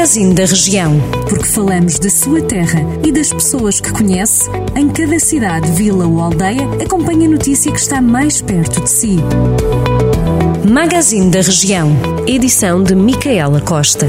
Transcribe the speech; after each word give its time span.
Magazine 0.00 0.32
da 0.34 0.46
Região. 0.46 0.98
Porque 1.28 1.44
falamos 1.44 1.98
da 1.98 2.08
sua 2.08 2.40
terra 2.40 2.80
e 3.06 3.12
das 3.12 3.30
pessoas 3.30 3.82
que 3.82 3.92
conhece, 3.92 4.48
em 4.74 4.88
cada 4.88 5.20
cidade, 5.20 5.70
vila 5.72 6.06
ou 6.06 6.22
aldeia, 6.22 6.66
acompanhe 6.82 7.26
a 7.26 7.28
notícia 7.28 7.70
que 7.70 7.78
está 7.78 8.00
mais 8.00 8.40
perto 8.40 8.80
de 8.80 8.88
si. 8.88 9.18
Magazine 10.66 11.30
da 11.30 11.42
Região. 11.42 11.90
Edição 12.26 12.82
de 12.82 12.94
Micaela 12.94 13.60
Costa. 13.60 14.06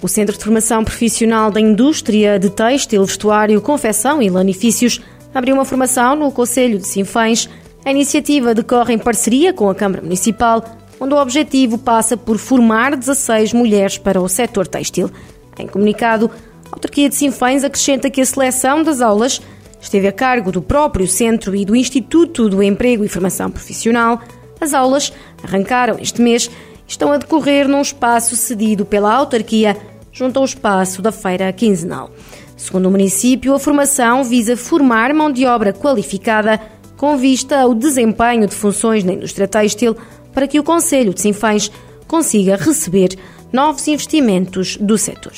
O 0.00 0.06
Centro 0.06 0.38
de 0.38 0.44
Formação 0.44 0.84
Profissional 0.84 1.50
da 1.50 1.60
Indústria 1.60 2.38
de 2.38 2.48
Têxtil, 2.48 3.04
Vestuário, 3.04 3.60
Confecção 3.60 4.22
e 4.22 4.30
Lanifícios 4.30 5.00
abriu 5.34 5.56
uma 5.56 5.64
formação 5.64 6.14
no 6.14 6.30
Conselho 6.30 6.78
de 6.78 6.86
Sinfãs. 6.86 7.48
A 7.88 7.90
iniciativa 7.90 8.54
decorre 8.54 8.92
em 8.92 8.98
parceria 8.98 9.50
com 9.50 9.70
a 9.70 9.74
Câmara 9.74 10.02
Municipal, 10.02 10.62
onde 11.00 11.14
o 11.14 11.16
objetivo 11.16 11.78
passa 11.78 12.18
por 12.18 12.36
formar 12.36 12.94
16 12.94 13.54
mulheres 13.54 13.96
para 13.96 14.20
o 14.20 14.28
setor 14.28 14.66
têxtil. 14.66 15.10
Em 15.58 15.66
comunicado, 15.66 16.30
a 16.70 16.74
autarquia 16.74 17.08
de 17.08 17.14
Sinfãs 17.14 17.64
acrescenta 17.64 18.10
que 18.10 18.20
a 18.20 18.26
seleção 18.26 18.82
das 18.82 19.00
aulas 19.00 19.40
esteve 19.80 20.06
a 20.06 20.12
cargo 20.12 20.52
do 20.52 20.60
próprio 20.60 21.08
centro 21.08 21.56
e 21.56 21.64
do 21.64 21.74
Instituto 21.74 22.50
do 22.50 22.62
Emprego 22.62 23.06
e 23.06 23.08
Formação 23.08 23.50
Profissional. 23.50 24.20
As 24.60 24.74
aulas 24.74 25.10
arrancaram 25.42 25.96
este 25.98 26.20
mês 26.20 26.50
estão 26.86 27.10
a 27.10 27.16
decorrer 27.16 27.66
num 27.66 27.80
espaço 27.80 28.36
cedido 28.36 28.84
pela 28.84 29.14
autarquia 29.14 29.74
junto 30.12 30.38
ao 30.38 30.44
espaço 30.44 31.00
da 31.00 31.10
feira 31.10 31.50
quinzenal. 31.54 32.10
Segundo 32.54 32.84
o 32.84 32.90
município, 32.90 33.54
a 33.54 33.58
formação 33.58 34.24
visa 34.24 34.58
formar 34.58 35.14
mão 35.14 35.32
de 35.32 35.46
obra 35.46 35.72
qualificada 35.72 36.60
com 36.98 37.16
vista 37.16 37.60
ao 37.60 37.74
desempenho 37.74 38.46
de 38.46 38.54
funções 38.54 39.04
na 39.04 39.12
indústria 39.12 39.46
têxtil 39.48 39.96
para 40.34 40.48
que 40.48 40.58
o 40.58 40.64
Conselho 40.64 41.14
de 41.14 41.22
Sinfãs 41.22 41.70
consiga 42.08 42.56
receber 42.56 43.16
novos 43.52 43.86
investimentos 43.86 44.76
do 44.76 44.98
setor. 44.98 45.32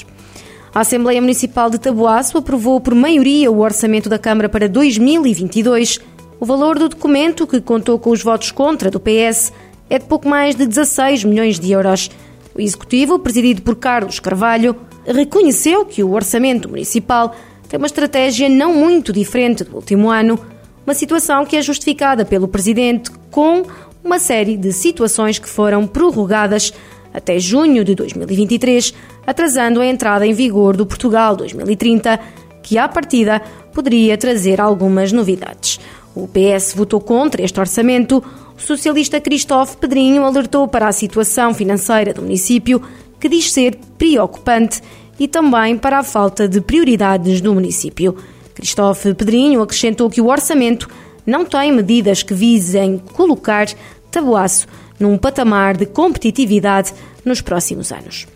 A 0.75 0.81
Assembleia 0.81 1.21
Municipal 1.21 1.69
de 1.69 1.79
Taboaço 1.79 2.39
aprovou 2.39 2.81
por 2.81 2.95
maioria 2.95 3.51
o 3.51 3.61
orçamento 3.61 4.09
da 4.09 4.19
Câmara 4.19 4.49
para 4.49 4.69
2022. 4.69 6.01
O 6.41 6.47
valor 6.47 6.79
do 6.79 6.89
documento, 6.89 7.47
que 7.47 7.61
contou 7.61 7.99
com 7.99 8.11
os 8.11 8.23
votos 8.23 8.51
contra 8.51 8.91
do 8.91 8.99
PS, 8.99 9.53
é 9.91 9.99
de 9.99 10.07
pouco 10.07 10.29
mais 10.29 10.55
de 10.55 10.67
16 10.67 11.25
milhões 11.25 11.61
de 11.61 11.73
euros. 11.73 12.11
O 12.55 12.61
Executivo, 12.61 13.19
presidido 13.19 13.61
por 13.63 13.77
Carlos 13.77 14.19
Carvalho, 14.19 14.75
reconheceu 15.05 15.85
que 15.85 16.03
o 16.03 16.13
orçamento 16.13 16.69
municipal 16.69 17.35
tem 17.69 17.77
uma 17.77 17.87
estratégia 17.87 18.49
não 18.49 18.73
muito 18.73 19.13
diferente 19.13 19.65
do 19.65 19.77
último 19.77 20.09
ano, 20.09 20.39
uma 20.87 20.95
situação 20.95 21.45
que 21.45 21.57
é 21.57 21.63
justificada 21.63 22.25
pelo 22.25 22.49
Presidente 22.49 23.11
com 23.31 23.65
uma 24.03 24.19
série 24.19 24.57
de 24.57 24.73
situações 24.73 25.39
que 25.39 25.49
foram 25.49 25.87
prorrogadas 25.87 26.73
até 27.13 27.39
junho 27.39 27.85
de 27.85 27.95
2023, 27.95 28.95
atrasando 29.27 29.81
a 29.81 29.87
entrada 29.87 30.27
em 30.27 30.33
vigor 30.33 30.77
do 30.77 30.87
Portugal 30.87 31.37
2030, 31.37 32.19
que 32.63 32.79
à 32.79 32.89
partida 32.89 33.41
poderia 33.73 34.17
trazer 34.17 34.61
algumas 34.61 35.13
novidades. 35.13 35.81
O 36.15 36.29
PS 36.29 36.75
votou 36.75 37.01
contra 37.01 37.43
este 37.43 37.59
orçamento. 37.59 38.23
O 38.57 38.61
socialista 38.61 39.21
Cristóvão 39.21 39.75
Pedrinho 39.75 40.25
alertou 40.25 40.67
para 40.67 40.89
a 40.89 40.93
situação 40.93 41.55
financeira 41.55 42.13
do 42.13 42.23
município, 42.23 42.83
que 43.19 43.29
diz 43.29 43.53
ser 43.53 43.77
preocupante, 43.97 44.83
e 45.19 45.29
também 45.29 45.77
para 45.77 45.99
a 45.99 46.03
falta 46.03 46.49
de 46.49 46.61
prioridades 46.61 47.41
do 47.41 47.53
município. 47.53 48.17
Cristóvão 48.55 49.15
Pedrinho 49.15 49.63
acrescentou 49.63 50.11
que 50.11 50.21
o 50.21 50.29
orçamento 50.29 50.89
não 51.27 51.45
tem 51.45 51.73
medidas 51.73 52.23
que 52.23 52.35
visem 52.35 52.99
colocar 53.15 53.67
Taboaço 54.11 54.67
num 54.99 55.17
patamar 55.17 55.77
de 55.77 55.87
competitividade 55.87 56.93
nos 57.25 57.41
próximos 57.41 57.91
anos. 57.93 58.27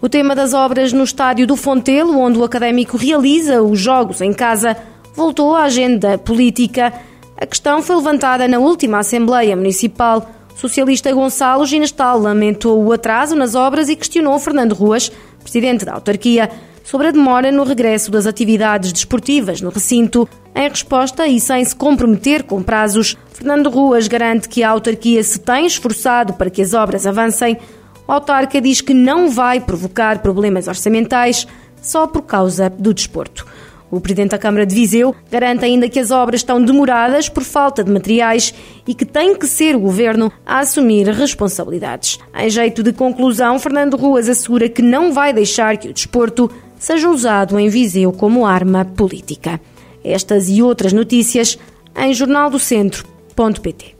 O 0.00 0.08
tema 0.08 0.34
das 0.34 0.52
obras 0.52 0.92
no 0.92 1.02
estádio 1.02 1.46
do 1.46 1.56
Fontelo, 1.56 2.18
onde 2.18 2.38
o 2.38 2.44
académico 2.44 2.96
realiza 2.96 3.62
os 3.62 3.78
jogos 3.78 4.20
em 4.20 4.34
casa, 4.34 4.76
voltou 5.14 5.54
à 5.54 5.62
agenda 5.62 6.18
política. 6.18 6.92
A 7.40 7.46
questão 7.46 7.80
foi 7.80 7.96
levantada 7.96 8.46
na 8.46 8.58
última 8.58 8.98
Assembleia 8.98 9.56
Municipal. 9.56 10.28
O 10.54 10.58
socialista 10.58 11.10
Gonçalo 11.12 11.64
Ginestal 11.64 12.18
lamentou 12.18 12.84
o 12.84 12.92
atraso 12.92 13.34
nas 13.34 13.54
obras 13.54 13.88
e 13.88 13.96
questionou 13.96 14.38
Fernando 14.38 14.74
Ruas, 14.74 15.10
presidente 15.42 15.84
da 15.84 15.94
autarquia, 15.94 16.50
sobre 16.84 17.08
a 17.08 17.10
demora 17.10 17.50
no 17.50 17.64
regresso 17.64 18.10
das 18.10 18.26
atividades 18.26 18.92
desportivas 18.92 19.60
no 19.60 19.70
recinto. 19.70 20.28
Em 20.54 20.68
resposta 20.68 21.26
e 21.26 21.40
sem 21.40 21.64
se 21.64 21.74
comprometer 21.74 22.44
com 22.44 22.62
prazos, 22.62 23.16
Fernando 23.32 23.70
Ruas 23.70 24.06
garante 24.06 24.48
que 24.48 24.62
a 24.62 24.70
autarquia 24.70 25.24
se 25.24 25.40
tem 25.40 25.66
esforçado 25.66 26.34
para 26.34 26.50
que 26.50 26.62
as 26.62 26.74
obras 26.74 27.06
avancem. 27.06 27.58
O 28.06 28.12
autarca 28.12 28.60
diz 28.60 28.80
que 28.80 28.94
não 28.94 29.30
vai 29.30 29.58
provocar 29.60 30.18
problemas 30.20 30.68
orçamentais 30.68 31.48
só 31.82 32.06
por 32.06 32.22
causa 32.22 32.70
do 32.70 32.94
desporto. 32.94 33.46
O 33.90 34.00
Presidente 34.00 34.30
da 34.30 34.38
Câmara 34.38 34.66
de 34.66 34.74
Viseu 34.74 35.14
garante 35.30 35.64
ainda 35.64 35.88
que 35.88 36.00
as 36.00 36.10
obras 36.10 36.40
estão 36.40 36.62
demoradas 36.62 37.28
por 37.28 37.44
falta 37.44 37.84
de 37.84 37.92
materiais 37.92 38.52
e 38.86 38.94
que 38.94 39.04
tem 39.04 39.36
que 39.36 39.46
ser 39.46 39.76
o 39.76 39.80
Governo 39.80 40.32
a 40.44 40.60
assumir 40.60 41.08
responsabilidades. 41.08 42.18
Em 42.34 42.50
jeito 42.50 42.82
de 42.82 42.92
conclusão, 42.92 43.58
Fernando 43.58 43.96
Ruas 43.96 44.28
assegura 44.28 44.68
que 44.68 44.82
não 44.82 45.12
vai 45.12 45.32
deixar 45.32 45.76
que 45.76 45.88
o 45.88 45.92
desporto 45.92 46.50
seja 46.84 47.08
usado 47.08 47.58
em 47.58 47.70
Viseu 47.70 48.12
como 48.12 48.44
arma 48.44 48.84
política. 48.84 49.58
Estas 50.04 50.50
e 50.50 50.60
outras 50.60 50.92
notícias 50.92 51.58
em 51.96 52.12
jornaldocentro.pt. 52.12 53.94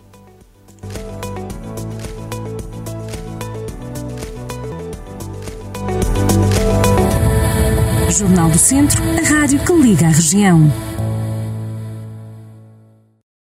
Jornal 8.10 8.50
do 8.50 8.58
Centro, 8.58 9.02
a 9.02 9.28
rádio 9.28 9.58
que 9.60 9.72
liga 9.72 10.06
a 10.06 10.10
região. 10.10 10.93